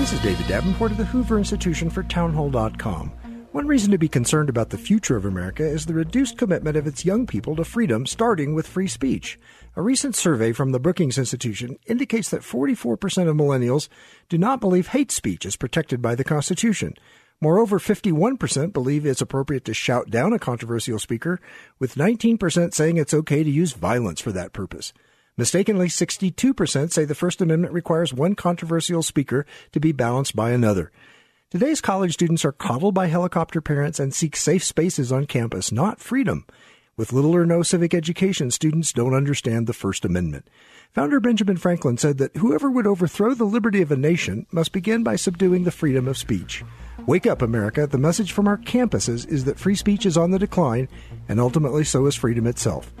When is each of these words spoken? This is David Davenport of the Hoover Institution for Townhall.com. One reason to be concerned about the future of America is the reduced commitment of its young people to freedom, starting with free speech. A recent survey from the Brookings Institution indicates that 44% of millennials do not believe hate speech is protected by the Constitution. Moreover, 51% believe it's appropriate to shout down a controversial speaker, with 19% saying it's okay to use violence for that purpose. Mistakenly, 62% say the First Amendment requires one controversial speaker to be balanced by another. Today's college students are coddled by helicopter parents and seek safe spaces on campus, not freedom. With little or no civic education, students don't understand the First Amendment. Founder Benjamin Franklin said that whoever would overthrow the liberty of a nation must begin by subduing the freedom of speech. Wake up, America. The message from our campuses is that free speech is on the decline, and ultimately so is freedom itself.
This 0.00 0.14
is 0.14 0.20
David 0.20 0.48
Davenport 0.48 0.92
of 0.92 0.96
the 0.96 1.04
Hoover 1.04 1.36
Institution 1.36 1.90
for 1.90 2.02
Townhall.com. 2.02 3.10
One 3.52 3.66
reason 3.66 3.90
to 3.90 3.98
be 3.98 4.08
concerned 4.08 4.48
about 4.48 4.70
the 4.70 4.78
future 4.78 5.14
of 5.14 5.26
America 5.26 5.62
is 5.62 5.84
the 5.84 5.92
reduced 5.92 6.38
commitment 6.38 6.78
of 6.78 6.86
its 6.86 7.04
young 7.04 7.26
people 7.26 7.54
to 7.56 7.64
freedom, 7.64 8.06
starting 8.06 8.54
with 8.54 8.66
free 8.66 8.88
speech. 8.88 9.38
A 9.76 9.82
recent 9.82 10.16
survey 10.16 10.52
from 10.52 10.72
the 10.72 10.80
Brookings 10.80 11.18
Institution 11.18 11.76
indicates 11.84 12.30
that 12.30 12.40
44% 12.40 12.94
of 13.28 13.36
millennials 13.36 13.90
do 14.30 14.38
not 14.38 14.58
believe 14.58 14.88
hate 14.88 15.12
speech 15.12 15.44
is 15.44 15.56
protected 15.56 16.00
by 16.00 16.14
the 16.14 16.24
Constitution. 16.24 16.94
Moreover, 17.42 17.78
51% 17.78 18.72
believe 18.72 19.04
it's 19.04 19.20
appropriate 19.20 19.66
to 19.66 19.74
shout 19.74 20.08
down 20.08 20.32
a 20.32 20.38
controversial 20.38 20.98
speaker, 20.98 21.42
with 21.78 21.96
19% 21.96 22.72
saying 22.72 22.96
it's 22.96 23.12
okay 23.12 23.44
to 23.44 23.50
use 23.50 23.74
violence 23.74 24.22
for 24.22 24.32
that 24.32 24.54
purpose. 24.54 24.94
Mistakenly, 25.36 25.88
62% 25.88 26.92
say 26.92 27.04
the 27.04 27.14
First 27.14 27.40
Amendment 27.40 27.72
requires 27.72 28.12
one 28.12 28.34
controversial 28.34 29.02
speaker 29.02 29.46
to 29.72 29.80
be 29.80 29.92
balanced 29.92 30.36
by 30.36 30.50
another. 30.50 30.90
Today's 31.50 31.80
college 31.80 32.14
students 32.14 32.44
are 32.44 32.52
coddled 32.52 32.94
by 32.94 33.06
helicopter 33.06 33.60
parents 33.60 33.98
and 33.98 34.14
seek 34.14 34.36
safe 34.36 34.62
spaces 34.62 35.10
on 35.10 35.26
campus, 35.26 35.72
not 35.72 35.98
freedom. 36.00 36.46
With 36.96 37.12
little 37.12 37.34
or 37.34 37.46
no 37.46 37.62
civic 37.62 37.94
education, 37.94 38.50
students 38.50 38.92
don't 38.92 39.14
understand 39.14 39.66
the 39.66 39.72
First 39.72 40.04
Amendment. 40.04 40.46
Founder 40.92 41.18
Benjamin 41.18 41.56
Franklin 41.56 41.96
said 41.96 42.18
that 42.18 42.36
whoever 42.36 42.70
would 42.70 42.86
overthrow 42.86 43.32
the 43.32 43.44
liberty 43.44 43.80
of 43.80 43.90
a 43.90 43.96
nation 43.96 44.46
must 44.52 44.72
begin 44.72 45.02
by 45.02 45.16
subduing 45.16 45.64
the 45.64 45.70
freedom 45.70 46.06
of 46.06 46.18
speech. 46.18 46.62
Wake 47.06 47.26
up, 47.26 47.40
America. 47.40 47.86
The 47.86 47.96
message 47.96 48.32
from 48.32 48.46
our 48.46 48.58
campuses 48.58 49.26
is 49.26 49.44
that 49.46 49.58
free 49.58 49.74
speech 49.74 50.04
is 50.04 50.18
on 50.18 50.30
the 50.30 50.38
decline, 50.38 50.88
and 51.28 51.40
ultimately 51.40 51.84
so 51.84 52.06
is 52.06 52.14
freedom 52.14 52.46
itself. 52.46 52.92